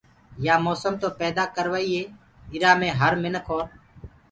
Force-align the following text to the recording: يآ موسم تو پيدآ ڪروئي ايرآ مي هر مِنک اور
يآ 0.45 0.55
موسم 0.65 0.93
تو 1.01 1.07
پيدآ 1.19 1.43
ڪروئي 1.55 1.87
ايرآ 2.51 2.71
مي 2.79 2.89
هر 2.99 3.13
مِنک 3.23 3.45
اور 3.51 3.65